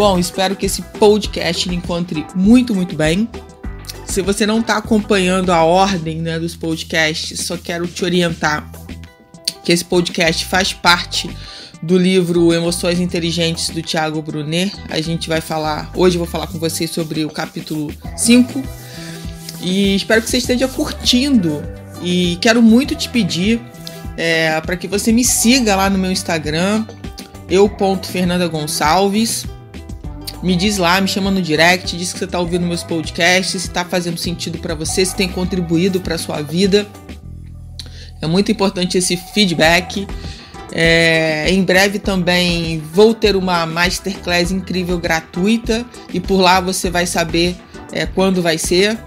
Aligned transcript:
Bom, 0.00 0.18
espero 0.18 0.56
que 0.56 0.64
esse 0.64 0.80
podcast 0.80 1.68
lhe 1.68 1.74
encontre 1.74 2.24
muito, 2.34 2.74
muito 2.74 2.96
bem. 2.96 3.28
Se 4.06 4.22
você 4.22 4.46
não 4.46 4.60
está 4.60 4.78
acompanhando 4.78 5.52
a 5.52 5.62
ordem 5.62 6.22
né, 6.22 6.38
dos 6.38 6.56
podcasts, 6.56 7.40
só 7.40 7.58
quero 7.58 7.86
te 7.86 8.02
orientar 8.02 8.66
que 9.62 9.70
esse 9.70 9.84
podcast 9.84 10.46
faz 10.46 10.72
parte 10.72 11.28
do 11.82 11.98
livro 11.98 12.50
Emoções 12.50 12.98
Inteligentes 12.98 13.68
do 13.68 13.82
Tiago 13.82 14.22
Brunet. 14.22 14.72
A 14.88 15.02
gente 15.02 15.28
vai 15.28 15.42
falar, 15.42 15.92
hoje 15.94 16.16
eu 16.16 16.20
vou 16.20 16.26
falar 16.26 16.46
com 16.46 16.58
vocês 16.58 16.88
sobre 16.88 17.26
o 17.26 17.28
capítulo 17.28 17.92
5 18.16 18.62
e 19.60 19.96
espero 19.96 20.22
que 20.22 20.30
você 20.30 20.38
esteja 20.38 20.66
curtindo. 20.66 21.62
E 22.02 22.38
quero 22.40 22.62
muito 22.62 22.94
te 22.94 23.06
pedir 23.10 23.60
é, 24.16 24.58
para 24.62 24.78
que 24.78 24.88
você 24.88 25.12
me 25.12 25.26
siga 25.26 25.76
lá 25.76 25.90
no 25.90 25.98
meu 25.98 26.10
Instagram, 26.10 26.86
eu.fernandagonçalves. 27.50 29.44
Gonçalves 29.44 29.59
me 30.42 30.56
diz 30.56 30.78
lá, 30.78 31.00
me 31.00 31.08
chama 31.08 31.30
no 31.30 31.42
direct, 31.42 31.96
diz 31.96 32.12
que 32.12 32.18
você 32.18 32.24
está 32.24 32.38
ouvindo 32.38 32.66
meus 32.66 32.82
podcasts, 32.82 33.62
se 33.62 33.68
está 33.68 33.84
fazendo 33.84 34.18
sentido 34.18 34.58
para 34.58 34.74
você, 34.74 35.04
se 35.04 35.14
tem 35.14 35.28
contribuído 35.28 36.00
para 36.00 36.16
sua 36.16 36.40
vida. 36.40 36.86
É 38.22 38.26
muito 38.26 38.50
importante 38.50 38.98
esse 38.98 39.16
feedback. 39.16 40.06
É, 40.72 41.50
em 41.50 41.62
breve 41.62 41.98
também 41.98 42.80
vou 42.92 43.12
ter 43.12 43.34
uma 43.34 43.66
masterclass 43.66 44.52
incrível 44.52 44.98
gratuita 44.98 45.84
e 46.12 46.20
por 46.20 46.40
lá 46.40 46.60
você 46.60 46.88
vai 46.88 47.06
saber 47.06 47.56
é, 47.92 48.06
quando 48.06 48.40
vai 48.40 48.56
ser. 48.56 48.98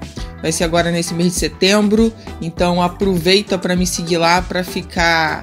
Vai 0.42 0.52
ser 0.52 0.66
agora 0.66 0.92
nesse 0.92 1.14
mês 1.14 1.34
de 1.34 1.40
setembro. 1.40 2.14
Então 2.42 2.82
aproveita 2.82 3.58
para 3.58 3.76
me 3.76 3.88
seguir 3.88 4.18
lá 4.18 4.42
para 4.42 4.64
ficar 4.64 5.42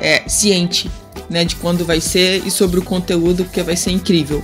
é, 0.00 0.22
ciente 0.28 0.90
né, 1.30 1.44
de 1.44 1.56
quando 1.56 1.84
vai 1.84 2.00
ser 2.00 2.46
e 2.46 2.50
sobre 2.50 2.78
o 2.78 2.82
conteúdo, 2.82 3.44
porque 3.44 3.62
vai 3.62 3.76
ser 3.76 3.90
incrível. 3.90 4.42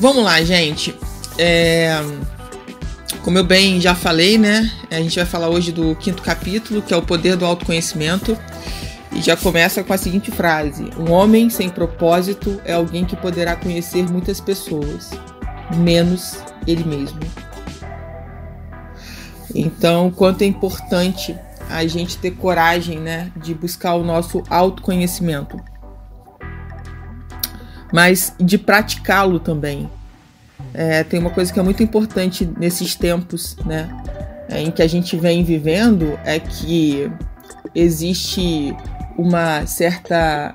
Vamos 0.00 0.22
lá, 0.22 0.40
gente. 0.42 0.94
É... 1.36 1.90
Como 3.24 3.36
eu 3.36 3.42
bem 3.42 3.80
já 3.80 3.96
falei, 3.96 4.38
né? 4.38 4.70
A 4.90 5.00
gente 5.00 5.16
vai 5.16 5.26
falar 5.26 5.48
hoje 5.48 5.72
do 5.72 5.94
quinto 5.96 6.22
capítulo, 6.22 6.80
que 6.80 6.94
é 6.94 6.96
o 6.96 7.02
poder 7.02 7.34
do 7.36 7.44
autoconhecimento. 7.44 8.38
E 9.10 9.20
já 9.20 9.36
começa 9.36 9.82
com 9.82 9.92
a 9.92 9.98
seguinte 9.98 10.30
frase: 10.30 10.88
Um 10.96 11.10
homem 11.10 11.50
sem 11.50 11.68
propósito 11.68 12.60
é 12.64 12.74
alguém 12.74 13.04
que 13.04 13.16
poderá 13.16 13.56
conhecer 13.56 14.08
muitas 14.08 14.40
pessoas, 14.40 15.10
menos 15.76 16.38
ele 16.64 16.84
mesmo. 16.84 17.18
Então, 19.52 20.12
quanto 20.12 20.42
é 20.42 20.46
importante 20.46 21.36
a 21.68 21.84
gente 21.88 22.18
ter 22.18 22.30
coragem, 22.32 23.00
né, 23.00 23.32
de 23.36 23.52
buscar 23.52 23.94
o 23.94 24.04
nosso 24.04 24.44
autoconhecimento 24.48 25.60
mas 27.92 28.34
de 28.38 28.58
praticá-lo 28.58 29.38
também. 29.38 29.88
É, 30.74 31.04
tem 31.04 31.20
uma 31.20 31.30
coisa 31.30 31.52
que 31.52 31.58
é 31.58 31.62
muito 31.62 31.82
importante 31.82 32.48
nesses 32.58 32.94
tempos, 32.94 33.56
né, 33.64 33.88
é, 34.48 34.60
em 34.60 34.70
que 34.70 34.82
a 34.82 34.86
gente 34.86 35.16
vem 35.16 35.44
vivendo, 35.44 36.18
é 36.24 36.38
que 36.38 37.10
existe 37.74 38.74
uma 39.16 39.66
certa 39.66 40.54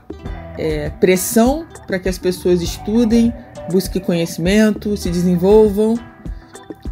é, 0.57 0.89
pressão 0.89 1.65
para 1.87 1.99
que 1.99 2.09
as 2.09 2.17
pessoas 2.17 2.61
estudem, 2.61 3.33
busquem 3.71 4.01
conhecimento, 4.01 4.95
se 4.97 5.09
desenvolvam, 5.09 5.97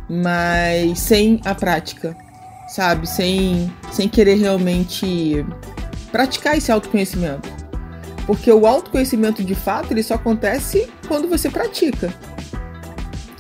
mas 0.10 1.00
sem 1.00 1.40
a 1.46 1.56
prática, 1.56 2.16
sabe? 2.68 3.08
Sem, 3.08 3.72
sem 3.92 4.10
querer 4.10 4.36
realmente 4.36 5.46
praticar 6.12 6.58
esse 6.58 6.72
autoconhecimento. 6.72 7.51
Porque 8.32 8.50
o 8.50 8.66
autoconhecimento 8.66 9.44
de 9.44 9.54
fato 9.54 9.92
ele 9.92 10.02
só 10.02 10.14
acontece 10.14 10.88
quando 11.06 11.28
você 11.28 11.50
pratica. 11.50 12.16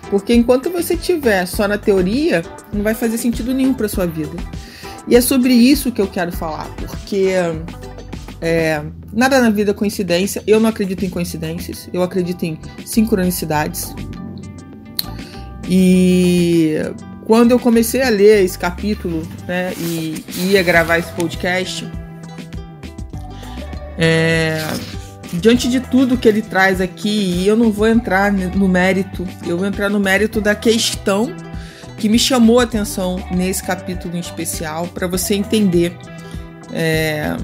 Porque 0.10 0.34
enquanto 0.34 0.70
você 0.70 0.98
tiver 0.98 1.46
só 1.46 1.66
na 1.66 1.78
teoria, 1.78 2.44
não 2.74 2.84
vai 2.84 2.94
fazer 2.94 3.18
sentido 3.18 3.54
nenhum 3.54 3.74
para 3.74 3.88
sua 3.88 4.06
vida. 4.06 4.36
E 5.08 5.16
é 5.16 5.22
sobre 5.22 5.54
isso 5.54 5.94
que 5.94 6.02
eu 6.02 6.08
quero 6.08 6.34
falar, 6.34 6.68
porque 6.76 7.30
é, 8.42 8.84
nada 9.14 9.40
na 9.40 9.50
vida 9.50 9.72
é 9.72 9.74
coincidência. 9.74 10.44
Eu 10.46 10.60
não 10.60 10.68
acredito 10.68 11.06
em 11.06 11.10
coincidências, 11.10 11.88
eu 11.94 12.04
acredito 12.04 12.44
em 12.44 12.60
sincronicidades. 12.86 13.96
E 15.70 16.76
quando 17.26 17.52
eu 17.52 17.60
comecei 17.60 18.02
a 18.02 18.10
ler 18.10 18.44
esse 18.44 18.60
capítulo 18.60 19.26
né, 19.48 19.72
e 19.78 20.22
ia 20.50 20.62
gravar 20.62 20.98
esse 20.98 21.14
podcast, 21.14 21.90
é, 23.98 24.66
diante 25.34 25.70
de 25.70 25.80
tudo 25.80 26.18
que 26.18 26.28
ele 26.28 26.42
traz 26.42 26.82
aqui, 26.82 27.10
e 27.10 27.48
eu 27.48 27.56
não 27.56 27.72
vou 27.72 27.88
entrar 27.88 28.32
no 28.32 28.68
mérito, 28.68 29.28
eu 29.46 29.58
vou 29.58 29.68
entrar 29.68 29.90
no 29.90 30.00
mérito 30.00 30.42
da 30.42 30.56
questão 30.56 31.34
que 31.98 32.10
me 32.10 32.18
chamou 32.18 32.60
a 32.60 32.64
atenção 32.64 33.24
nesse 33.32 33.64
capítulo 33.64 34.16
em 34.16 34.20
especial, 34.20 34.88
para 34.88 35.08
você 35.08 35.36
entender 35.36 35.96
é, 36.74 37.36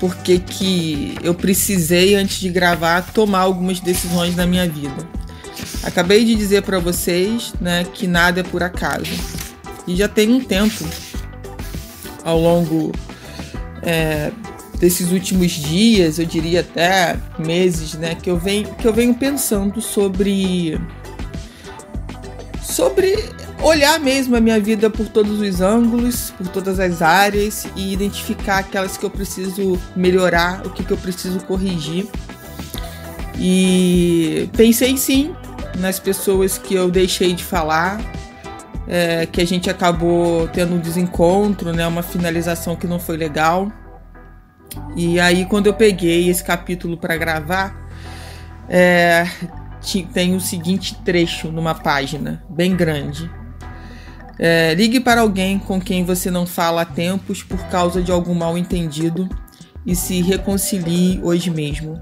por 0.00 0.16
que, 0.16 1.14
eu 1.22 1.32
precisei, 1.32 2.16
antes 2.16 2.40
de 2.40 2.48
gravar, 2.48 3.02
tomar 3.12 3.40
algumas 3.40 3.78
decisões 3.78 4.34
na 4.34 4.44
minha 4.44 4.68
vida. 4.68 5.08
Acabei 5.84 6.24
de 6.24 6.34
dizer 6.34 6.62
para 6.62 6.80
vocês 6.80 7.54
né, 7.60 7.84
que 7.94 8.08
nada 8.08 8.40
é 8.40 8.42
por 8.42 8.64
acaso. 8.64 9.06
E 9.86 9.94
já 9.94 10.08
tem 10.08 10.28
um 10.32 10.40
tempo 10.40 10.84
ao 12.24 12.38
longo 12.40 12.90
é, 13.82 14.32
desses 14.82 15.12
últimos 15.12 15.52
dias, 15.52 16.18
eu 16.18 16.26
diria 16.26 16.58
até 16.58 17.16
meses, 17.38 17.94
né, 17.94 18.16
que 18.16 18.28
eu 18.28 18.36
venho, 18.36 18.66
que 18.74 18.84
eu 18.84 18.92
venho 18.92 19.14
pensando 19.14 19.80
sobre 19.80 20.76
sobre 22.60 23.16
olhar 23.62 24.00
mesmo 24.00 24.34
a 24.34 24.40
minha 24.40 24.58
vida 24.58 24.90
por 24.90 25.08
todos 25.08 25.40
os 25.40 25.60
ângulos, 25.60 26.32
por 26.36 26.48
todas 26.48 26.80
as 26.80 27.00
áreas 27.00 27.64
e 27.76 27.92
identificar 27.92 28.58
aquelas 28.58 28.96
que 28.96 29.06
eu 29.06 29.10
preciso 29.10 29.78
melhorar, 29.94 30.66
o 30.66 30.70
que, 30.70 30.82
que 30.82 30.92
eu 30.92 30.96
preciso 30.96 31.38
corrigir. 31.44 32.08
E 33.38 34.50
pensei 34.56 34.96
sim 34.96 35.32
nas 35.78 36.00
pessoas 36.00 36.58
que 36.58 36.74
eu 36.74 36.90
deixei 36.90 37.34
de 37.34 37.44
falar, 37.44 38.00
é, 38.88 39.26
que 39.26 39.40
a 39.40 39.46
gente 39.46 39.70
acabou 39.70 40.48
tendo 40.48 40.74
um 40.74 40.80
desencontro, 40.80 41.72
né, 41.72 41.86
uma 41.86 42.02
finalização 42.02 42.74
que 42.74 42.88
não 42.88 42.98
foi 42.98 43.16
legal. 43.16 43.70
E 44.96 45.18
aí, 45.18 45.46
quando 45.46 45.66
eu 45.66 45.74
peguei 45.74 46.28
esse 46.28 46.42
capítulo 46.42 46.96
para 46.96 47.16
gravar, 47.16 47.88
é, 48.68 49.26
tem 50.12 50.34
o 50.34 50.40
seguinte 50.40 50.94
trecho 51.04 51.50
numa 51.50 51.74
página, 51.74 52.42
bem 52.48 52.76
grande. 52.76 53.30
É, 54.38 54.74
ligue 54.74 55.00
para 55.00 55.20
alguém 55.20 55.58
com 55.58 55.80
quem 55.80 56.04
você 56.04 56.30
não 56.30 56.46
fala 56.46 56.82
há 56.82 56.84
tempos 56.84 57.42
por 57.42 57.58
causa 57.68 58.02
de 58.02 58.10
algum 58.10 58.34
mal 58.34 58.56
entendido 58.56 59.28
e 59.86 59.94
se 59.94 60.20
reconcilie 60.22 61.20
hoje 61.22 61.50
mesmo. 61.50 61.98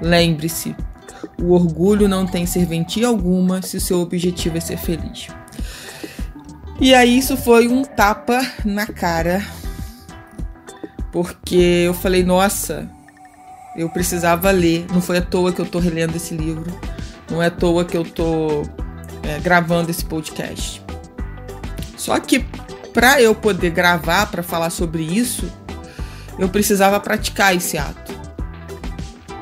Lembre-se, 0.00 0.74
o 1.40 1.52
orgulho 1.52 2.08
não 2.08 2.26
tem 2.26 2.46
serventia 2.46 3.08
alguma 3.08 3.62
se 3.62 3.76
o 3.76 3.80
seu 3.80 4.00
objetivo 4.00 4.56
é 4.56 4.60
ser 4.60 4.78
feliz. 4.78 5.28
E 6.80 6.94
aí, 6.94 7.18
isso 7.18 7.36
foi 7.36 7.68
um 7.68 7.84
tapa 7.84 8.40
na 8.64 8.86
cara 8.86 9.44
porque 11.12 11.84
eu 11.86 11.94
falei, 11.94 12.22
nossa, 12.22 12.88
eu 13.76 13.88
precisava 13.88 14.50
ler. 14.50 14.86
Não 14.92 15.00
foi 15.00 15.18
à 15.18 15.22
toa 15.22 15.52
que 15.52 15.60
eu 15.60 15.66
tô 15.66 15.78
relendo 15.78 16.16
esse 16.16 16.34
livro. 16.34 16.72
Não 17.30 17.42
é 17.42 17.46
à 17.46 17.50
toa 17.50 17.84
que 17.84 17.96
eu 17.96 18.04
tô 18.04 18.62
é, 19.22 19.38
gravando 19.40 19.90
esse 19.90 20.04
podcast. 20.04 20.82
Só 21.96 22.18
que 22.18 22.44
para 22.92 23.20
eu 23.20 23.34
poder 23.34 23.70
gravar, 23.70 24.26
para 24.26 24.42
falar 24.42 24.70
sobre 24.70 25.02
isso, 25.02 25.50
eu 26.38 26.48
precisava 26.48 26.98
praticar 26.98 27.54
esse 27.54 27.78
ato. 27.78 28.10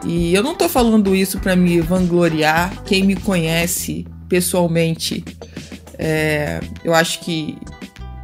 E 0.04 0.34
eu 0.34 0.42
não 0.42 0.54
tô 0.54 0.68
falando 0.68 1.14
isso 1.14 1.38
para 1.38 1.56
me 1.56 1.80
vangloriar. 1.80 2.82
Quem 2.84 3.04
me 3.04 3.16
conhece 3.16 4.06
pessoalmente, 4.28 5.24
é, 5.98 6.60
eu 6.84 6.94
acho 6.94 7.20
que 7.20 7.56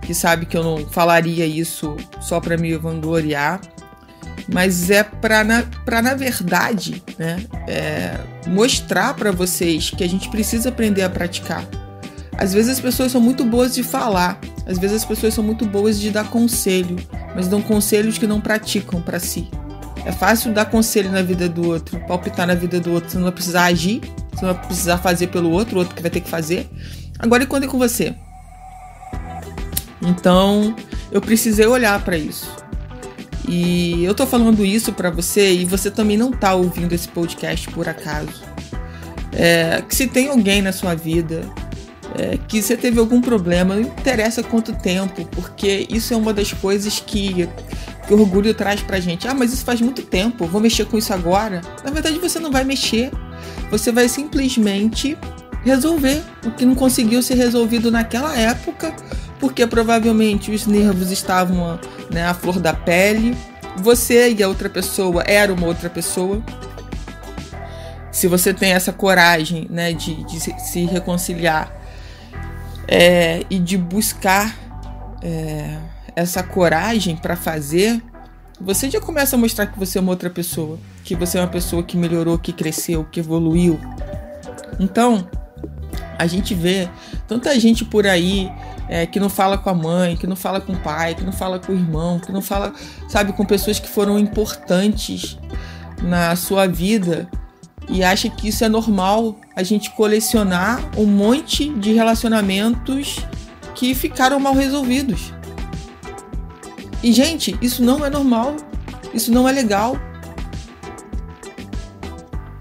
que 0.05 0.15
sabe 0.15 0.47
que 0.47 0.57
eu 0.57 0.63
não 0.63 0.87
falaria 0.87 1.47
isso 1.47 1.97
só 2.21 2.41
para 2.41 2.57
me 2.57 2.77
vangloriar. 2.77 3.61
mas 4.49 4.91
é 4.91 5.03
para 5.03 5.43
na, 5.43 5.63
pra, 5.85 6.03
na 6.03 6.15
verdade 6.15 7.03
né, 7.19 7.45
é, 7.67 8.19
mostrar 8.47 9.15
para 9.15 9.33
vocês 9.33 9.91
que 9.91 10.05
a 10.05 10.09
gente 10.09 10.29
precisa 10.29 10.69
aprender 10.69 11.03
a 11.03 11.11
praticar. 11.11 11.67
Às 12.37 12.53
vezes 12.53 12.73
as 12.73 12.81
pessoas 12.81 13.13
são 13.13 13.21
muito 13.21 13.45
boas 13.45 13.75
de 13.75 13.83
falar, 13.83 14.41
às 14.67 14.79
vezes 14.79 14.97
as 14.97 15.05
pessoas 15.05 15.33
são 15.33 15.45
muito 15.45 15.65
boas 15.65 16.01
de 16.01 16.11
dar 16.11 16.29
conselho, 16.29 16.97
mas 17.35 17.47
dão 17.47 17.63
conselhos 17.63 18.19
que 18.19 18.27
não 18.27 18.41
praticam 18.41 19.01
para 19.01 19.21
si. 19.21 19.49
É 20.05 20.13
fácil 20.13 20.53
dar 20.53 20.67
conselho 20.67 21.11
na 21.11 21.23
vida 21.23 21.49
do 21.49 21.67
outro, 21.67 21.99
palpitar 22.07 22.47
na 22.47 22.55
vida 22.55 22.81
do 22.81 22.93
outro, 22.93 23.09
você 23.09 23.17
não 23.17 23.25
vai 23.25 23.33
precisar 23.33 23.65
agir, 23.67 24.01
você 24.33 24.45
não 24.45 24.53
vai 24.53 24.67
precisar 24.67 24.99
fazer 24.99 25.29
pelo 25.29 25.51
outro, 25.51 25.77
o 25.77 25.79
outro 25.79 25.95
que 25.95 26.03
vai 26.03 26.11
ter 26.11 26.21
que 26.21 26.29
fazer. 26.29 26.69
Agora 27.19 27.45
e 27.45 27.47
quando 27.47 27.65
é 27.65 27.67
com 27.67 27.79
você? 27.79 28.15
Então, 30.05 30.75
eu 31.11 31.21
precisei 31.21 31.67
olhar 31.67 32.03
para 32.05 32.17
isso. 32.17 32.51
E 33.49 34.05
eu 34.05 34.15
tô 34.15 34.27
falando 34.27 34.65
isso 34.65 34.93
para 34.93 35.11
você 35.11 35.53
e 35.53 35.65
você 35.65 35.91
também 35.91 36.17
não 36.17 36.31
tá 36.31 36.55
ouvindo 36.55 36.93
esse 36.93 37.09
podcast 37.09 37.69
por 37.71 37.89
acaso. 37.89 38.43
É, 39.33 39.83
que 39.87 39.95
se 39.95 40.07
tem 40.07 40.29
alguém 40.29 40.63
na 40.63 40.73
sua 40.73 40.95
vida 40.95 41.43
é, 42.17 42.39
que 42.49 42.63
você 42.63 42.77
teve 42.77 42.99
algum 42.99 43.21
problema, 43.21 43.75
não 43.75 43.83
interessa 43.83 44.43
quanto 44.43 44.73
tempo, 44.73 45.25
porque 45.33 45.87
isso 45.91 46.15
é 46.15 46.17
uma 46.17 46.33
das 46.33 46.53
coisas 46.53 47.01
que, 47.01 47.49
que 48.07 48.15
o 48.15 48.21
orgulho 48.21 48.55
traz 48.55 48.81
pra 48.81 49.01
gente. 49.01 49.27
Ah, 49.27 49.35
mas 49.35 49.53
isso 49.53 49.65
faz 49.65 49.81
muito 49.81 50.03
tempo, 50.03 50.47
vou 50.47 50.61
mexer 50.61 50.87
com 50.87 50.97
isso 50.97 51.13
agora. 51.13 51.61
Na 51.85 51.91
verdade, 51.91 52.19
você 52.19 52.39
não 52.39 52.51
vai 52.51 52.65
mexer, 52.65 53.11
você 53.71 53.91
vai 53.91 54.09
simplesmente 54.09 55.19
resolver 55.65 56.23
o 56.47 56.51
que 56.51 56.65
não 56.65 56.75
conseguiu 56.75 57.23
ser 57.23 57.35
resolvido 57.35 57.91
naquela 57.91 58.37
época, 58.39 58.95
porque 59.39 59.67
provavelmente 59.67 60.51
os 60.51 60.67
nervos 60.67 61.11
estavam 61.11 61.79
né, 62.11 62.27
à 62.27 62.35
flor 62.35 62.59
da 62.59 62.73
pele, 62.73 63.37
você 63.77 64.33
e 64.33 64.43
a 64.43 64.49
outra 64.49 64.69
pessoa 64.69 65.23
era 65.27 65.53
uma 65.53 65.67
outra 65.67 65.91
pessoa. 65.91 66.43
Se 68.11 68.29
você 68.29 68.55
tem 68.55 68.73
essa 68.73 68.93
coragem 68.93 69.67
né, 69.69 69.93
de, 69.93 70.23
de 70.25 70.41
se 70.41 70.85
reconciliar 70.85 71.73
é, 72.87 73.45
e 73.51 73.59
de 73.59 73.77
buscar 73.77 74.55
é, 75.21 75.79
essa 76.15 76.43
coragem 76.43 77.17
para 77.17 77.35
fazer, 77.35 78.01
você 78.61 78.89
já 78.89 79.01
começa 79.01 79.35
a 79.35 79.39
mostrar 79.39 79.67
que 79.67 79.79
você 79.79 79.99
é 79.99 80.01
uma 80.01 80.13
outra 80.13 80.31
pessoa, 80.31 80.79
que 81.03 81.17
você 81.17 81.39
é 81.39 81.41
uma 81.41 81.49
pessoa 81.49 81.83
que 81.83 81.97
melhorou, 81.97 82.39
que 82.39 82.53
cresceu, 82.53 83.05
que 83.05 83.19
evoluiu. 83.19 83.81
Então, 84.79 85.29
a 86.17 86.27
gente 86.27 86.55
vê 86.55 86.89
tanta 87.27 87.59
gente 87.59 87.85
por 87.85 88.07
aí 88.07 88.51
é, 88.95 89.07
que 89.07 89.19
não 89.19 89.29
fala 89.29 89.59
com 89.59 89.69
a 89.69 89.75
mãe, 89.75 90.17
que 90.17 90.25
não 90.25 90.37
fala 90.37 90.61
com 90.61 90.73
o 90.73 90.77
pai, 90.77 91.17
que 91.17 91.25
não 91.25 91.33
fala 91.33 91.59
com 91.59 91.73
o 91.73 91.75
irmão, 91.75 92.21
que 92.21 92.31
não 92.31 92.41
fala, 92.41 92.73
sabe, 93.09 93.33
com 93.33 93.45
pessoas 93.45 93.81
que 93.81 93.89
foram 93.89 94.17
importantes 94.17 95.37
na 96.01 96.37
sua 96.37 96.69
vida 96.69 97.29
e 97.89 98.05
acha 98.05 98.29
que 98.29 98.47
isso 98.47 98.63
é 98.63 98.69
normal 98.69 99.35
a 99.57 99.65
gente 99.65 99.91
colecionar 99.91 100.81
um 100.97 101.07
monte 101.07 101.71
de 101.71 101.93
relacionamentos 101.93 103.19
que 103.75 103.97
ficaram 103.97 104.39
mal 104.39 104.55
resolvidos. 104.55 105.35
E 107.03 107.13
gente, 107.13 107.59
isso 107.61 107.83
não 107.83 108.07
é 108.07 108.09
normal. 108.09 108.55
Isso 109.13 109.33
não 109.33 109.49
é 109.49 109.51
legal. 109.51 109.99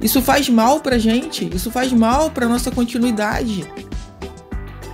Isso 0.01 0.19
faz 0.19 0.49
mal 0.49 0.79
pra 0.79 0.97
gente, 0.97 1.47
isso 1.55 1.69
faz 1.69 1.93
mal 1.93 2.31
pra 2.31 2.49
nossa 2.49 2.71
continuidade. 2.71 3.63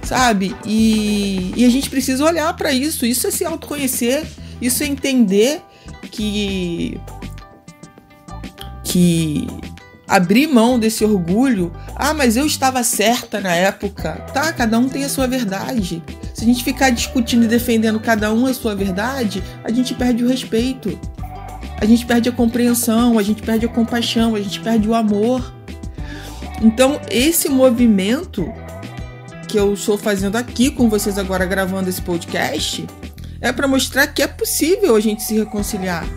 Sabe? 0.09 0.56
E, 0.65 1.53
e 1.56 1.63
a 1.63 1.69
gente 1.69 1.88
precisa 1.88 2.25
olhar 2.25 2.51
para 2.56 2.73
isso. 2.73 3.06
Isso 3.06 3.27
é 3.27 3.31
se 3.31 3.45
autoconhecer, 3.45 4.25
isso 4.59 4.81
é 4.81 4.88
entender 4.88 5.61
que 6.09 7.00
que 8.83 9.45
abrir 10.07 10.47
mão 10.47 10.79
desse 10.79 11.06
orgulho. 11.06 11.71
Ah, 11.95 12.11
mas 12.11 12.35
eu 12.35 12.47
estava 12.47 12.83
certa 12.83 13.39
na 13.39 13.53
época. 13.53 14.13
Tá, 14.33 14.51
cada 14.51 14.79
um 14.79 14.89
tem 14.89 15.03
a 15.03 15.09
sua 15.09 15.27
verdade. 15.27 16.01
Se 16.33 16.44
a 16.44 16.47
gente 16.47 16.63
ficar 16.63 16.89
discutindo 16.89 17.44
e 17.44 17.47
defendendo 17.47 18.00
cada 18.00 18.33
um 18.33 18.47
a 18.47 18.53
sua 18.56 18.73
verdade, 18.73 19.44
a 19.63 19.71
gente 19.71 19.94
perde 19.94 20.23
o 20.23 20.27
respeito. 20.27 21.00
A 21.79 21.85
gente 21.85 22.03
perde 22.03 22.29
a 22.29 22.31
compreensão, 22.31 23.19
a 23.19 23.21
gente 23.21 23.44
perde 23.44 23.67
a 23.67 23.69
compaixão, 23.69 24.33
a 24.33 24.41
gente 24.41 24.59
perde 24.59 24.89
o 24.89 24.95
amor. 24.95 25.53
Então, 26.63 27.00
esse 27.11 27.47
movimento 27.47 28.51
que 29.50 29.60
eu 29.60 29.74
estou 29.74 29.98
fazendo 29.98 30.36
aqui 30.36 30.69
com 30.69 30.90
vocês 30.90 31.18
agora 31.18 31.46
gravando 31.46 31.90
esse 31.90 32.01
podcast 32.01 32.86
é 33.42 33.51
para 33.51 33.68
mostrar 33.68 34.07
que 34.07 34.22
é 34.22 34.28
possível 34.28 34.96
a 34.96 35.00
gente 35.00 35.24
se 35.24 35.38
reconciliar 35.38 36.07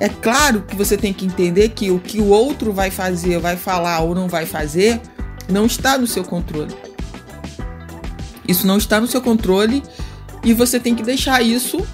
é 0.00 0.08
claro 0.08 0.62
que 0.62 0.74
você 0.74 0.96
tem 0.96 1.12
que 1.12 1.26
entender 1.26 1.68
que 1.68 1.90
o 1.90 2.00
que 2.00 2.20
o 2.20 2.28
outro 2.28 2.72
vai 2.72 2.90
fazer, 2.90 3.38
vai 3.38 3.54
falar 3.54 4.00
ou 4.00 4.14
não 4.14 4.28
vai 4.28 4.46
fazer, 4.46 4.98
não 5.46 5.66
está 5.66 5.98
no 5.98 6.06
seu 6.06 6.24
controle. 6.24 6.74
Isso 8.48 8.66
não 8.66 8.78
está 8.78 8.98
no 8.98 9.06
seu 9.06 9.20
controle 9.20 9.82
e 10.42 10.54
você 10.54 10.80
tem 10.80 10.94
que 10.94 11.02
deixar 11.02 11.42
isso 11.42 11.86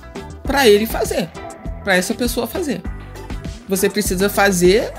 para 0.45 0.69
ele 0.69 0.87
fazer, 0.87 1.29
para 1.83 1.97
essa 1.97 2.15
pessoa 2.15 2.47
fazer. 2.47 2.81
Você 3.69 3.91
precisa 3.91 4.29
fazer 4.29 4.93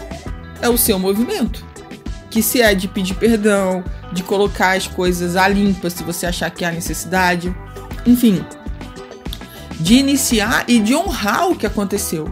é 0.62 0.68
o 0.68 0.78
seu 0.78 1.00
movimento, 1.00 1.66
que 2.38 2.44
se 2.44 2.62
é 2.62 2.76
de 2.76 2.88
pedir 2.88 3.16
perdão, 3.16 3.84
de 4.14 4.22
colocar 4.22 4.78
as 4.78 4.86
coisas 4.86 5.36
a 5.36 5.48
limpa 5.48 5.90
se 5.90 6.04
você 6.04 6.28
achar 6.28 6.52
que 6.52 6.64
há 6.64 6.72
necessidade, 6.72 7.52
enfim, 8.06 8.46
de 9.80 9.96
iniciar 9.96 10.64
e 10.68 10.80
de 10.80 10.94
honrar 10.94 11.50
o 11.50 11.56
que 11.56 11.66
aconteceu. 11.66 12.32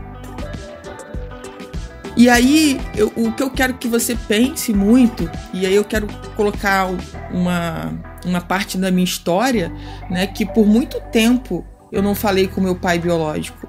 E 2.16 2.30
aí, 2.30 2.80
eu, 2.96 3.12
o 3.16 3.32
que 3.32 3.42
eu 3.42 3.50
quero 3.50 3.74
que 3.74 3.88
você 3.88 4.16
pense 4.16 4.72
muito, 4.76 5.28
e 5.52 5.66
aí 5.66 5.74
eu 5.74 5.84
quero 5.84 6.06
colocar 6.36 6.88
uma, 7.32 7.92
uma 8.24 8.42
parte 8.42 8.78
da 8.78 8.92
minha 8.92 9.04
história, 9.06 9.74
né, 10.08 10.28
que 10.28 10.46
por 10.46 10.68
muito 10.68 11.02
tempo 11.12 11.66
eu 11.92 12.04
não 12.04 12.14
falei 12.14 12.48
com 12.48 12.62
meu 12.62 12.76
pai 12.76 13.00
biológico. 13.00 13.68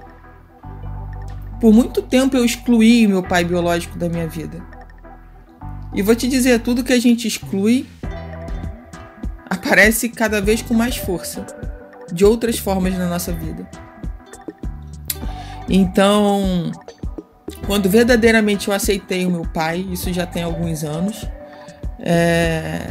Por 1.63 1.73
muito 1.73 2.03
tempo 2.03 2.37
eu 2.37 2.45
excluí 2.45 3.07
meu 3.07 3.23
pai 3.23 3.43
biológico 3.43 3.99
da 3.99 4.07
minha 4.07 4.29
vida. 4.29 4.76
E 5.97 6.03
vou 6.03 6.15
te 6.15 6.29
dizer, 6.29 6.61
tudo 6.61 6.85
que 6.85 6.93
a 6.93 7.01
gente 7.01 7.27
exclui 7.27 7.87
aparece 9.49 10.11
cada 10.11 10.43
vez 10.43 10.61
com 10.61 10.75
mais 10.75 10.97
força, 10.97 11.47
de 12.13 12.23
outras 12.23 12.59
formas 12.59 12.97
na 12.99 13.09
nossa 13.09 13.33
vida. 13.33 13.67
Então, 15.69 16.71
quando 17.67 17.89
verdadeiramente 17.89 18.69
eu 18.69 18.75
aceitei 18.75 19.25
o 19.25 19.31
meu 19.31 19.43
pai, 19.43 19.87
isso 19.91 20.13
já 20.13 20.27
tem 20.27 20.43
alguns 20.43 20.85
anos, 20.85 21.27
é, 21.99 22.89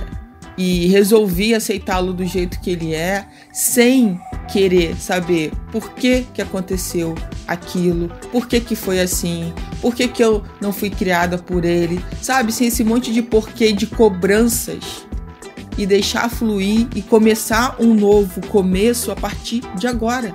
e 0.58 0.88
resolvi 0.88 1.54
aceitá-lo 1.54 2.12
do 2.12 2.26
jeito 2.26 2.60
que 2.60 2.72
ele 2.72 2.96
é, 2.96 3.28
sem 3.54 4.20
querer 4.52 4.96
saber 4.98 5.52
por 5.72 5.94
que, 5.94 6.26
que 6.34 6.42
aconteceu 6.42 7.16
aquilo, 7.48 8.10
por 8.32 8.48
que, 8.48 8.60
que 8.60 8.76
foi 8.76 9.00
assim, 9.00 9.54
por 9.82 9.96
que, 9.96 10.08
que 10.08 10.24
eu 10.24 10.44
não 10.62 10.74
fui 10.74 10.90
criada 10.90 11.38
por 11.38 11.66
ele, 11.66 12.04
sabe? 12.22 12.52
Sem 12.52 12.68
esse 12.68 12.84
monte 12.84 13.12
de 13.12 13.22
porquê 13.22 13.72
de 13.72 13.88
cobranças 13.88 15.06
e 15.78 15.86
deixar 15.86 16.30
fluir 16.30 16.88
e 16.96 17.02
começar 17.02 17.76
um 17.80 17.94
novo 17.94 18.46
começo 18.48 19.12
a 19.12 19.16
partir 19.16 19.62
de 19.78 19.88
agora. 19.88 20.34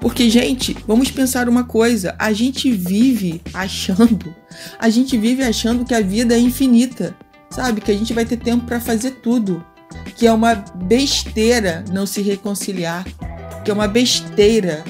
Porque, 0.00 0.28
gente, 0.28 0.76
vamos 0.86 1.10
pensar 1.10 1.48
uma 1.48 1.64
coisa: 1.64 2.14
a 2.18 2.32
gente 2.32 2.70
vive 2.70 3.40
achando, 3.54 4.34
a 4.78 4.90
gente 4.90 5.16
vive 5.16 5.42
achando 5.42 5.84
que 5.84 5.94
a 5.94 6.00
vida 6.00 6.34
é 6.34 6.38
infinita, 6.38 7.16
sabe? 7.50 7.80
Que 7.80 7.90
a 7.90 7.96
gente 7.96 8.12
vai 8.12 8.24
ter 8.24 8.36
tempo 8.36 8.66
para 8.66 8.80
fazer 8.80 9.12
tudo. 9.22 9.64
Que 10.16 10.26
é 10.26 10.32
uma 10.32 10.54
besteira 10.54 11.84
não 11.92 12.06
se 12.06 12.22
reconciliar, 12.22 13.04
que 13.64 13.70
é 13.70 13.74
uma 13.74 13.88
besteira. 13.88 14.84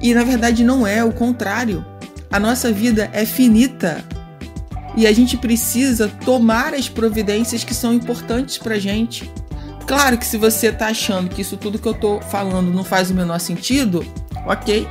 E 0.00 0.12
na 0.14 0.24
verdade 0.24 0.62
não 0.64 0.86
é, 0.86 1.02
o 1.02 1.12
contrário. 1.12 1.84
A 2.30 2.38
nossa 2.38 2.72
vida 2.72 3.08
é 3.12 3.24
finita. 3.24 4.04
E 4.96 5.06
a 5.06 5.12
gente 5.12 5.36
precisa 5.36 6.08
tomar 6.24 6.74
as 6.74 6.88
providências 6.88 7.64
que 7.64 7.74
são 7.74 7.92
importantes 7.92 8.58
pra 8.58 8.78
gente. 8.78 9.30
Claro 9.86 10.16
que 10.16 10.26
se 10.26 10.36
você 10.36 10.72
tá 10.72 10.88
achando 10.88 11.28
que 11.28 11.42
isso 11.42 11.56
tudo 11.56 11.78
que 11.78 11.86
eu 11.86 11.94
tô 11.94 12.20
falando 12.20 12.72
não 12.72 12.84
faz 12.84 13.10
o 13.10 13.14
menor 13.14 13.38
sentido, 13.38 14.04
ok. 14.46 14.86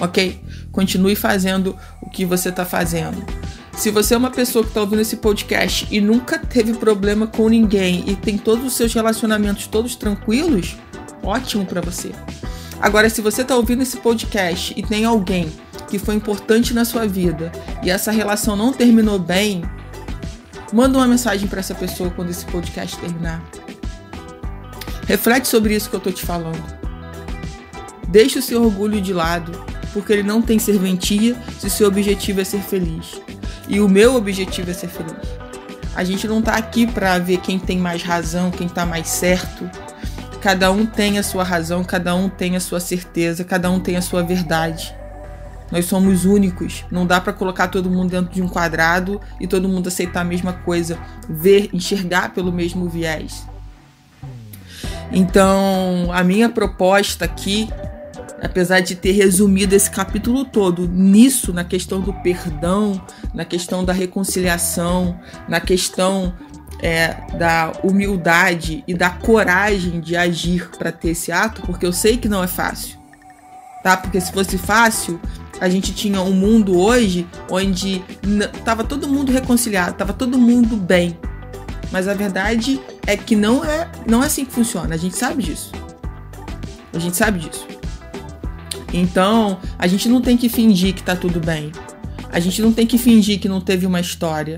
Ok? 0.00 0.40
Continue 0.70 1.16
fazendo 1.16 1.76
o 2.02 2.10
que 2.10 2.24
você 2.24 2.50
está 2.50 2.64
fazendo. 2.64 3.24
Se 3.76 3.90
você 3.90 4.14
é 4.14 4.16
uma 4.16 4.30
pessoa 4.30 4.64
que 4.64 4.70
está 4.70 4.80
ouvindo 4.80 5.02
esse 5.02 5.18
podcast 5.18 5.86
e 5.90 6.00
nunca 6.00 6.38
teve 6.38 6.72
problema 6.72 7.26
com 7.26 7.46
ninguém 7.46 8.04
e 8.08 8.16
tem 8.16 8.38
todos 8.38 8.64
os 8.64 8.72
seus 8.72 8.94
relacionamentos 8.94 9.66
todos 9.66 9.94
tranquilos, 9.94 10.76
ótimo 11.22 11.66
para 11.66 11.82
você. 11.82 12.10
Agora, 12.80 13.10
se 13.10 13.20
você 13.20 13.42
está 13.42 13.54
ouvindo 13.54 13.82
esse 13.82 13.98
podcast 13.98 14.72
e 14.76 14.82
tem 14.82 15.04
alguém 15.04 15.52
que 15.90 15.98
foi 15.98 16.14
importante 16.14 16.72
na 16.72 16.86
sua 16.86 17.06
vida 17.06 17.52
e 17.82 17.90
essa 17.90 18.10
relação 18.10 18.56
não 18.56 18.72
terminou 18.72 19.18
bem, 19.18 19.62
manda 20.72 20.96
uma 20.96 21.06
mensagem 21.06 21.46
para 21.46 21.60
essa 21.60 21.74
pessoa 21.74 22.10
quando 22.10 22.30
esse 22.30 22.46
podcast 22.46 22.96
terminar. 22.96 23.44
Reflete 25.06 25.48
sobre 25.48 25.76
isso 25.76 25.90
que 25.90 25.96
eu 25.96 26.00
tô 26.00 26.10
te 26.10 26.24
falando. 26.24 26.64
Deixe 28.08 28.38
o 28.38 28.42
seu 28.42 28.64
orgulho 28.64 29.02
de 29.02 29.12
lado, 29.12 29.52
porque 29.92 30.14
ele 30.14 30.22
não 30.22 30.40
tem 30.40 30.58
serventia 30.58 31.36
se 31.60 31.68
seu 31.68 31.86
objetivo 31.86 32.40
é 32.40 32.44
ser 32.44 32.62
feliz. 32.62 33.20
E 33.68 33.80
o 33.80 33.88
meu 33.88 34.14
objetivo 34.14 34.70
é 34.70 34.74
ser 34.74 34.88
feliz. 34.88 35.14
A 35.94 36.04
gente 36.04 36.28
não 36.28 36.42
tá 36.42 36.54
aqui 36.54 36.86
para 36.86 37.18
ver 37.18 37.38
quem 37.38 37.58
tem 37.58 37.78
mais 37.78 38.02
razão, 38.02 38.50
quem 38.50 38.68
tá 38.68 38.84
mais 38.84 39.08
certo. 39.08 39.68
Cada 40.40 40.70
um 40.70 40.84
tem 40.84 41.18
a 41.18 41.22
sua 41.22 41.42
razão, 41.42 41.82
cada 41.82 42.14
um 42.14 42.28
tem 42.28 42.54
a 42.54 42.60
sua 42.60 42.78
certeza, 42.78 43.42
cada 43.44 43.70
um 43.70 43.80
tem 43.80 43.96
a 43.96 44.02
sua 44.02 44.22
verdade. 44.22 44.94
Nós 45.70 45.86
somos 45.86 46.24
únicos. 46.24 46.84
Não 46.90 47.06
dá 47.06 47.20
para 47.20 47.32
colocar 47.32 47.68
todo 47.68 47.90
mundo 47.90 48.10
dentro 48.10 48.32
de 48.32 48.42
um 48.42 48.48
quadrado 48.48 49.20
e 49.40 49.46
todo 49.46 49.68
mundo 49.68 49.88
aceitar 49.88 50.20
a 50.20 50.24
mesma 50.24 50.52
coisa, 50.52 50.98
ver, 51.28 51.70
enxergar 51.72 52.32
pelo 52.32 52.52
mesmo 52.52 52.88
viés. 52.88 53.46
Então, 55.10 56.10
a 56.12 56.22
minha 56.22 56.48
proposta 56.48 57.24
aqui, 57.24 57.68
apesar 58.46 58.80
de 58.80 58.94
ter 58.94 59.12
resumido 59.12 59.74
esse 59.74 59.90
capítulo 59.90 60.44
todo 60.44 60.88
nisso, 60.88 61.52
na 61.52 61.64
questão 61.64 62.00
do 62.00 62.12
perdão, 62.12 63.00
na 63.34 63.44
questão 63.44 63.84
da 63.84 63.92
reconciliação, 63.92 65.18
na 65.48 65.60
questão 65.60 66.32
é, 66.80 67.14
da 67.36 67.72
humildade 67.82 68.84
e 68.86 68.94
da 68.94 69.10
coragem 69.10 70.00
de 70.00 70.16
agir 70.16 70.70
para 70.78 70.92
ter 70.92 71.10
esse 71.10 71.32
ato, 71.32 71.62
porque 71.62 71.84
eu 71.84 71.92
sei 71.92 72.16
que 72.16 72.28
não 72.28 72.42
é 72.42 72.46
fácil, 72.46 72.96
tá? 73.82 73.96
Porque 73.96 74.20
se 74.20 74.32
fosse 74.32 74.56
fácil, 74.56 75.20
a 75.60 75.68
gente 75.68 75.92
tinha 75.92 76.20
um 76.20 76.32
mundo 76.32 76.78
hoje 76.78 77.26
onde 77.50 78.04
tava 78.64 78.84
todo 78.84 79.08
mundo 79.08 79.32
reconciliado, 79.32 79.94
tava 79.94 80.12
todo 80.12 80.38
mundo 80.38 80.76
bem. 80.76 81.18
Mas 81.90 82.08
a 82.08 82.14
verdade 82.14 82.80
é 83.06 83.16
que 83.16 83.34
não 83.34 83.64
é, 83.64 83.88
não 84.06 84.22
é 84.22 84.26
assim 84.26 84.44
que 84.44 84.52
funciona. 84.52 84.94
A 84.94 84.98
gente 84.98 85.16
sabe 85.16 85.42
disso. 85.42 85.72
A 86.92 86.98
gente 86.98 87.16
sabe 87.16 87.38
disso. 87.38 87.75
Então, 88.96 89.58
a 89.78 89.86
gente 89.86 90.08
não 90.08 90.20
tem 90.20 90.36
que 90.36 90.48
fingir 90.48 90.94
que 90.94 91.02
tá 91.02 91.14
tudo 91.14 91.40
bem. 91.40 91.72
A 92.30 92.40
gente 92.40 92.60
não 92.60 92.72
tem 92.72 92.86
que 92.86 92.98
fingir 92.98 93.38
que 93.38 93.48
não 93.48 93.60
teve 93.60 93.86
uma 93.86 94.00
história. 94.00 94.56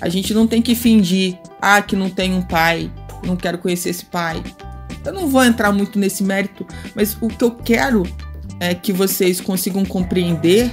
A 0.00 0.08
gente 0.08 0.32
não 0.34 0.46
tem 0.46 0.60
que 0.60 0.74
fingir, 0.74 1.38
ah, 1.60 1.80
que 1.80 1.96
não 1.96 2.10
tem 2.10 2.34
um 2.34 2.42
pai, 2.42 2.90
não 3.24 3.36
quero 3.36 3.58
conhecer 3.58 3.90
esse 3.90 4.04
pai. 4.04 4.42
Eu 5.04 5.12
não 5.12 5.28
vou 5.28 5.44
entrar 5.44 5.72
muito 5.72 5.98
nesse 5.98 6.22
mérito, 6.22 6.66
mas 6.94 7.16
o 7.20 7.28
que 7.28 7.42
eu 7.42 7.50
quero 7.50 8.02
é 8.60 8.74
que 8.74 8.92
vocês 8.92 9.40
consigam 9.40 9.84
compreender 9.84 10.70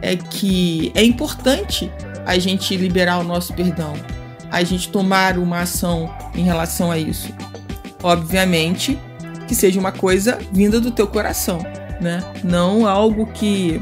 é 0.00 0.16
que 0.16 0.90
é 0.94 1.04
importante 1.04 1.90
a 2.26 2.38
gente 2.38 2.76
liberar 2.76 3.18
o 3.18 3.24
nosso 3.24 3.52
perdão 3.54 3.94
a 4.52 4.62
gente 4.62 4.90
tomar 4.90 5.38
uma 5.38 5.60
ação 5.60 6.14
em 6.34 6.44
relação 6.44 6.90
a 6.92 6.98
isso. 6.98 7.34
Obviamente 8.02 8.98
que 9.48 9.54
seja 9.54 9.80
uma 9.80 9.90
coisa 9.90 10.38
vinda 10.52 10.78
do 10.78 10.90
teu 10.90 11.06
coração, 11.06 11.58
né? 12.00 12.22
Não 12.42 12.86
algo 12.86 13.26
que 13.26 13.80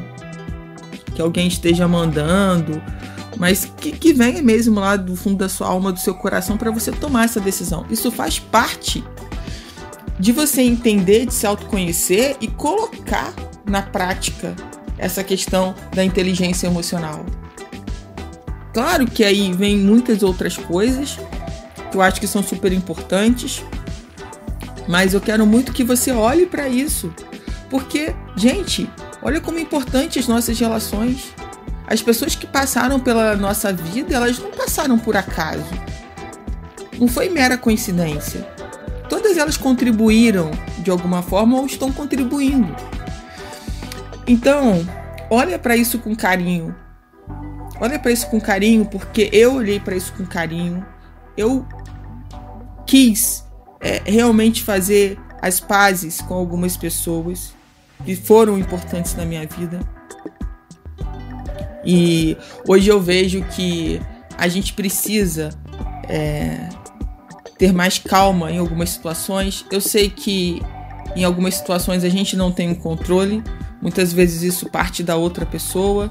que 1.14 1.20
alguém 1.20 1.48
esteja 1.48 1.86
mandando, 1.88 2.80
mas 3.36 3.64
que, 3.64 3.92
que 3.92 4.12
venha 4.12 4.42
mesmo 4.42 4.80
lá 4.80 4.96
do 4.96 5.16
fundo 5.16 5.38
da 5.38 5.48
sua 5.48 5.68
alma, 5.68 5.92
do 5.92 5.98
seu 5.98 6.14
coração, 6.14 6.56
para 6.56 6.70
você 6.70 6.92
tomar 6.92 7.24
essa 7.24 7.40
decisão. 7.40 7.84
Isso 7.90 8.10
faz 8.10 8.38
parte 8.38 9.04
de 10.18 10.32
você 10.32 10.62
entender, 10.62 11.26
de 11.26 11.34
se 11.34 11.46
autoconhecer 11.46 12.36
e 12.40 12.46
colocar 12.46 13.32
na 13.64 13.82
prática 13.82 14.54
essa 14.98 15.24
questão 15.24 15.74
da 15.94 16.04
inteligência 16.04 16.66
emocional. 16.66 17.24
Claro 18.72 19.06
que 19.06 19.24
aí 19.24 19.52
vem 19.52 19.76
muitas 19.76 20.22
outras 20.22 20.56
coisas 20.56 21.18
que 21.90 21.96
eu 21.96 22.02
acho 22.02 22.20
que 22.20 22.26
são 22.26 22.42
super 22.42 22.72
importantes, 22.72 23.64
mas 24.86 25.12
eu 25.14 25.20
quero 25.20 25.46
muito 25.46 25.72
que 25.72 25.82
você 25.82 26.12
olhe 26.12 26.46
para 26.46 26.68
isso, 26.68 27.12
porque, 27.70 28.14
gente, 28.36 28.90
olha 29.22 29.40
como 29.40 29.58
é 29.58 29.62
importante 29.62 30.18
as 30.18 30.26
nossas 30.26 30.58
relações. 30.58 31.34
As 31.86 32.02
pessoas 32.02 32.34
que 32.34 32.46
passaram 32.46 33.00
pela 33.00 33.34
nossa 33.36 33.72
vida, 33.72 34.14
elas 34.14 34.38
não 34.38 34.50
passaram 34.50 34.98
por 34.98 35.16
acaso. 35.16 35.64
Não 36.98 37.08
foi 37.08 37.28
mera 37.28 37.56
coincidência. 37.56 38.46
Todas 39.08 39.36
elas 39.36 39.56
contribuíram 39.56 40.50
de 40.78 40.90
alguma 40.90 41.22
forma 41.22 41.58
ou 41.58 41.66
estão 41.66 41.90
contribuindo. 41.90 42.74
Então, 44.26 44.86
olha 45.30 45.58
para 45.58 45.76
isso 45.76 45.98
com 45.98 46.14
carinho, 46.14 46.74
Olha 47.80 47.98
para 47.98 48.12
isso 48.12 48.28
com 48.28 48.38
carinho, 48.38 48.84
porque 48.84 49.30
eu 49.32 49.54
olhei 49.54 49.80
para 49.80 49.96
isso 49.96 50.12
com 50.12 50.26
carinho. 50.26 50.86
Eu 51.34 51.66
quis 52.86 53.42
é, 53.80 54.02
realmente 54.04 54.62
fazer 54.62 55.18
as 55.40 55.58
pazes 55.58 56.20
com 56.20 56.34
algumas 56.34 56.76
pessoas 56.76 57.54
que 58.04 58.16
foram 58.16 58.58
importantes 58.58 59.14
na 59.14 59.24
minha 59.24 59.46
vida. 59.46 59.80
E 61.84 62.36
hoje 62.66 62.90
eu 62.90 63.00
vejo 63.00 63.42
que 63.44 64.00
a 64.36 64.48
gente 64.48 64.72
precisa 64.72 65.50
é, 66.08 66.68
ter 67.58 67.72
mais 67.72 67.98
calma 67.98 68.50
em 68.50 68.58
algumas 68.58 68.90
situações. 68.90 69.64
Eu 69.70 69.80
sei 69.80 70.10
que 70.10 70.62
em 71.16 71.24
algumas 71.24 71.54
situações 71.54 72.04
a 72.04 72.08
gente 72.08 72.36
não 72.36 72.52
tem 72.52 72.68
o 72.68 72.72
um 72.72 72.74
controle, 72.74 73.42
muitas 73.80 74.12
vezes 74.12 74.42
isso 74.42 74.70
parte 74.70 75.02
da 75.02 75.16
outra 75.16 75.44
pessoa, 75.44 76.10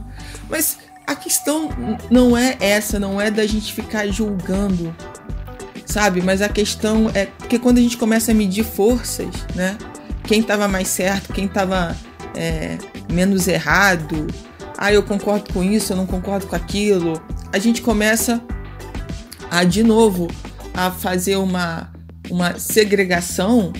mas 0.49 0.77
a 1.07 1.15
questão 1.15 1.69
não 2.11 2.37
é 2.37 2.55
essa, 2.59 2.99
não 2.99 3.19
é 3.19 3.31
da 3.31 3.45
gente 3.47 3.73
ficar 3.73 4.07
julgando, 4.07 4.95
sabe? 5.85 6.21
Mas 6.21 6.41
a 6.41 6.49
questão 6.49 7.09
é 7.15 7.27
que 7.47 7.57
quando 7.57 7.77
a 7.77 7.81
gente 7.81 7.97
começa 7.97 8.31
a 8.31 8.35
medir 8.35 8.63
forças, 8.63 9.27
né? 9.55 9.77
Quem 10.29 10.41
estava 10.41 10.67
mais 10.67 10.87
certo, 10.89 11.33
quem 11.33 11.45
estava 11.45 11.97
é, 12.35 12.77
menos 13.11 13.47
errado, 13.47 14.27
ah, 14.77 14.93
eu 14.93 15.01
concordo 15.01 15.51
com 15.51 15.63
isso, 15.63 15.91
eu 15.91 15.97
não 15.97 16.05
concordo 16.05 16.45
com 16.45 16.55
aquilo, 16.55 17.19
a 17.51 17.57
gente 17.57 17.81
começa 17.81 18.39
a, 19.49 19.63
de 19.63 19.81
novo, 19.81 20.27
a 20.71 20.91
fazer 20.91 21.35
uma, 21.37 21.91
uma 22.29 22.59
segregação 22.59 23.73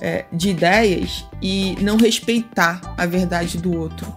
é, 0.00 0.24
de 0.32 0.48
ideias 0.48 1.26
e 1.42 1.76
não 1.82 1.98
respeitar 1.98 2.80
a 2.96 3.04
verdade 3.04 3.58
do 3.58 3.78
outro. 3.78 4.14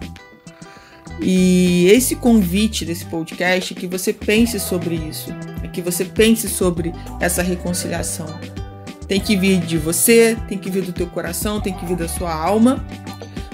E 1.20 1.88
esse 1.88 2.16
convite 2.16 2.86
desse 2.86 3.04
podcast 3.04 3.74
é 3.74 3.76
que 3.76 3.86
você 3.86 4.14
pense 4.14 4.58
sobre 4.58 4.94
isso, 4.94 5.28
é 5.62 5.68
que 5.68 5.82
você 5.82 6.06
pense 6.06 6.48
sobre 6.48 6.94
essa 7.20 7.42
reconciliação. 7.42 8.55
Tem 9.08 9.20
que 9.20 9.36
vir 9.36 9.60
de 9.60 9.78
você, 9.78 10.36
tem 10.48 10.58
que 10.58 10.70
vir 10.70 10.82
do 10.82 10.92
teu 10.92 11.06
coração, 11.06 11.60
tem 11.60 11.72
que 11.72 11.86
vir 11.86 11.96
da 11.96 12.08
sua 12.08 12.34
alma, 12.34 12.84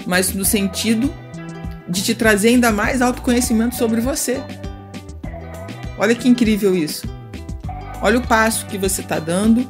mas 0.05 0.33
no 0.33 0.43
sentido 0.43 1.13
de 1.87 2.01
te 2.01 2.15
trazer 2.15 2.49
ainda 2.49 2.71
mais 2.71 3.01
autoconhecimento 3.01 3.75
sobre 3.75 4.01
você. 4.01 4.41
Olha 5.97 6.15
que 6.15 6.27
incrível 6.27 6.75
isso. 6.75 7.07
Olha 8.01 8.17
o 8.17 8.27
passo 8.27 8.65
que 8.65 8.77
você 8.77 9.01
está 9.01 9.19
dando. 9.19 9.69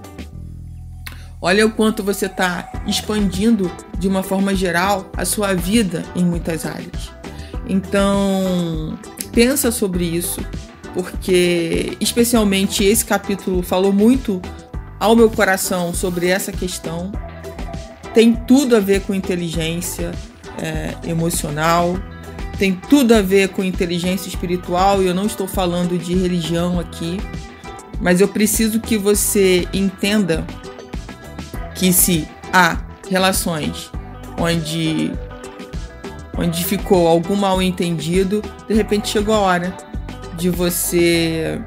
Olha 1.41 1.65
o 1.65 1.71
quanto 1.71 2.01
você 2.01 2.27
está 2.27 2.71
expandindo 2.87 3.69
de 3.99 4.07
uma 4.07 4.23
forma 4.23 4.55
geral 4.55 5.11
a 5.17 5.25
sua 5.25 5.53
vida 5.53 6.03
em 6.15 6.23
muitas 6.23 6.65
áreas. 6.65 7.11
Então, 7.67 8.97
pensa 9.33 9.71
sobre 9.71 10.05
isso, 10.05 10.39
porque 10.93 11.97
especialmente 11.99 12.83
esse 12.83 13.03
capítulo 13.03 13.61
falou 13.61 13.91
muito 13.91 14.41
ao 15.03 15.17
meu 15.17 15.29
coração 15.29 15.93
sobre 15.93 16.29
essa 16.29 16.49
questão. 16.49 17.11
Tem 18.13 18.33
tudo 18.33 18.73
a 18.73 18.79
ver 18.79 19.01
com 19.01 19.13
inteligência 19.13 20.11
é, 20.57 20.95
emocional, 21.09 21.99
tem 22.57 22.73
tudo 22.73 23.13
a 23.13 23.21
ver 23.21 23.49
com 23.49 23.61
inteligência 23.65 24.29
espiritual, 24.29 25.03
e 25.03 25.07
eu 25.07 25.13
não 25.13 25.25
estou 25.25 25.45
falando 25.45 25.97
de 25.97 26.13
religião 26.15 26.79
aqui, 26.79 27.17
mas 27.99 28.21
eu 28.21 28.29
preciso 28.29 28.79
que 28.79 28.97
você 28.97 29.67
entenda 29.73 30.47
que 31.75 31.91
se 31.91 32.25
há 32.53 32.77
relações 33.09 33.91
onde 34.39 35.11
onde 36.37 36.63
ficou 36.63 37.09
algum 37.09 37.35
mal 37.35 37.61
entendido, 37.61 38.41
de 38.67 38.73
repente 38.73 39.09
chegou 39.09 39.35
a 39.35 39.39
hora 39.39 39.75
de 40.37 40.49
você 40.49 41.61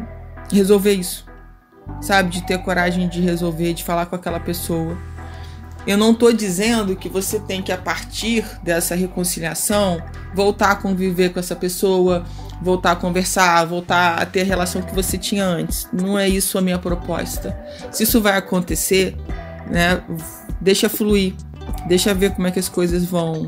resolver 0.50 0.94
isso. 0.94 1.26
Sabe? 2.00 2.30
De 2.30 2.42
ter 2.42 2.58
coragem 2.58 3.08
de 3.08 3.20
resolver, 3.20 3.74
de 3.74 3.84
falar 3.84 4.06
com 4.06 4.16
aquela 4.16 4.40
pessoa. 4.40 4.96
Eu 5.86 5.96
não 5.96 6.10
estou 6.10 6.32
dizendo 6.32 6.96
que 6.96 7.08
você 7.08 7.38
tem 7.38 7.62
que, 7.62 7.70
a 7.70 7.78
partir 7.78 8.44
dessa 8.62 8.96
reconciliação, 8.96 10.02
voltar 10.34 10.72
a 10.72 10.76
conviver 10.76 11.28
com 11.28 11.38
essa 11.38 11.54
pessoa, 11.54 12.24
voltar 12.60 12.92
a 12.92 12.96
conversar, 12.96 13.64
voltar 13.66 14.20
a 14.20 14.26
ter 14.26 14.40
a 14.40 14.44
relação 14.44 14.82
que 14.82 14.94
você 14.94 15.16
tinha 15.16 15.44
antes. 15.44 15.88
Não 15.92 16.18
é 16.18 16.28
isso 16.28 16.58
a 16.58 16.60
minha 16.60 16.78
proposta. 16.78 17.56
Se 17.92 18.02
isso 18.02 18.20
vai 18.20 18.36
acontecer, 18.36 19.16
né, 19.70 20.02
deixa 20.60 20.88
fluir, 20.88 21.34
deixa 21.86 22.12
ver 22.12 22.32
como 22.32 22.48
é 22.48 22.50
que 22.50 22.58
as 22.58 22.68
coisas 22.68 23.04
vão 23.04 23.46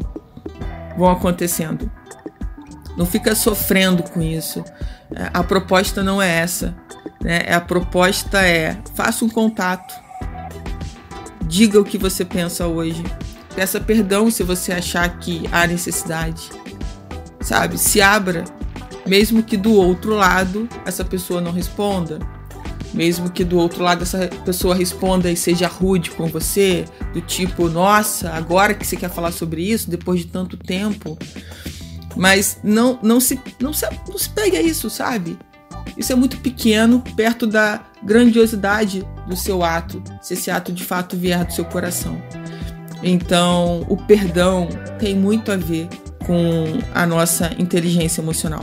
vão 0.97 1.11
acontecendo. 1.11 1.91
Não 2.97 3.07
fica 3.07 3.35
sofrendo 3.35 4.03
com 4.03 4.21
isso. 4.21 4.65
É, 5.15 5.31
a 5.33 5.45
proposta 5.45 6.03
não 6.03 6.21
é 6.21 6.29
essa. 6.29 6.75
Né? 7.21 7.41
A 7.49 7.61
proposta 7.61 8.41
é 8.41 8.79
faça 8.95 9.25
um 9.25 9.29
contato. 9.29 9.95
Diga 11.47 11.81
o 11.81 11.85
que 11.85 11.99
você 11.99 12.25
pensa 12.25 12.67
hoje. 12.67 13.03
Peça 13.55 13.81
perdão 13.81 14.31
se 14.31 14.43
você 14.43 14.73
achar 14.73 15.19
que 15.19 15.43
há 15.51 15.67
necessidade. 15.67 16.51
Sabe? 17.41 17.79
Se 17.79 18.01
abra, 18.01 18.45
mesmo 19.07 19.43
que 19.43 19.57
do 19.57 19.73
outro 19.73 20.15
lado 20.15 20.69
essa 20.85 21.05
pessoa 21.05 21.41
não 21.41 21.51
responda. 21.51 22.19
Mesmo 22.93 23.31
que 23.31 23.45
do 23.45 23.59
outro 23.59 23.83
lado 23.83 24.03
essa 24.03 24.29
pessoa 24.45 24.75
responda 24.75 25.31
e 25.31 25.37
seja 25.37 25.67
rude 25.67 26.11
com 26.11 26.27
você, 26.27 26.87
do 27.13 27.21
tipo, 27.21 27.69
nossa, 27.69 28.31
agora 28.31 28.75
que 28.75 28.87
você 28.87 28.97
quer 28.97 29.11
falar 29.11 29.33
sobre 29.33 29.63
isso, 29.63 29.91
depois 29.91 30.21
de 30.21 30.27
tanto 30.27 30.57
tempo. 30.57 31.19
Mas 32.17 32.59
não, 32.63 32.99
não, 33.03 33.21
se, 33.21 33.39
não, 33.61 33.73
se, 33.73 33.87
não 34.09 34.19
se 34.19 34.29
pegue 34.31 34.57
a 34.57 34.63
isso, 34.63 34.89
sabe? 34.89 35.39
Isso 35.97 36.13
é 36.13 36.17
muito 36.17 36.39
pequeno 36.39 37.03
perto 37.17 37.47
da 37.47 37.85
grandiosidade 38.03 39.07
do 39.27 39.37
seu 39.37 39.63
ato, 39.63 40.03
se 40.23 40.35
esse 40.35 40.51
ato 40.51 40.73
de 40.73 40.85
fato 40.85 41.17
vier 41.17 41.45
do 41.45 41.53
seu 41.53 41.65
coração. 41.65 42.21
Então, 43.03 43.85
o 43.89 43.97
perdão 43.97 44.69
tem 44.99 45.15
muito 45.15 45.53
a 45.53 45.57
ver 45.57 45.89
com 46.27 46.65
a 46.95 47.07
nossa 47.07 47.51
inteligência 47.59 48.21
emocional. 48.21 48.63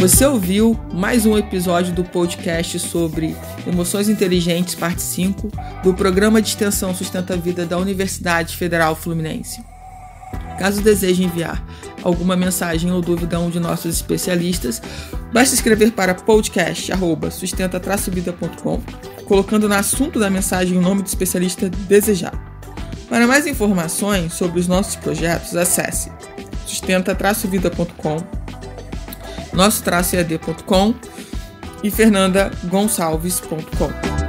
Você 0.00 0.24
ouviu 0.24 0.80
mais 0.94 1.26
um 1.26 1.36
episódio 1.36 1.92
do 1.92 2.02
podcast 2.02 2.78
sobre 2.78 3.36
Emoções 3.66 4.08
Inteligentes, 4.08 4.74
parte 4.74 5.02
5, 5.02 5.50
do 5.82 5.92
programa 5.92 6.40
de 6.40 6.48
extensão 6.48 6.94
Sustenta 6.94 7.34
a 7.34 7.36
Vida 7.36 7.66
da 7.66 7.76
Universidade 7.76 8.56
Federal 8.56 8.96
Fluminense. 8.96 9.62
Caso 10.58 10.80
deseje 10.80 11.22
enviar 11.22 11.62
alguma 12.02 12.36
mensagem 12.36 12.92
ou 12.92 13.00
dúvida 13.00 13.36
a 13.36 13.40
um 13.40 13.48
de 13.50 13.60
nossos 13.60 13.94
especialistas, 13.94 14.82
basta 15.32 15.54
escrever 15.54 15.92
para 15.92 16.14
podcast.sustenta-vida.com, 16.14 18.82
colocando 19.24 19.68
no 19.68 19.74
assunto 19.74 20.18
da 20.18 20.28
mensagem 20.30 20.76
o 20.76 20.82
nome 20.82 21.02
do 21.02 21.06
especialista 21.06 21.68
desejado. 21.68 22.40
Para 23.08 23.26
mais 23.26 23.46
informações 23.46 24.34
sobre 24.34 24.60
os 24.60 24.68
nossos 24.68 24.96
projetos, 24.96 25.56
acesse 25.56 26.12
sustenta-vida.com 26.66 28.40
nosso-ead.com 29.52 30.94
e 31.82 31.90
fernandagonçalves.com. 31.90 34.19